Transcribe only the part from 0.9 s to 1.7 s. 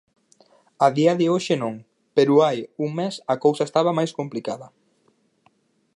día de hoxe